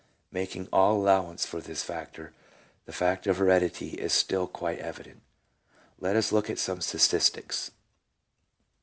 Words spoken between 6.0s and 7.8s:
us look at some statistics.